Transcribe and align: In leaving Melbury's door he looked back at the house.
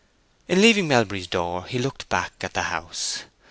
In 0.47 0.61
leaving 0.61 0.87
Melbury's 0.87 1.27
door 1.27 1.67
he 1.67 1.77
looked 1.77 2.09
back 2.09 2.33
at 2.41 2.55
the 2.55 2.63
house. 2.73 3.25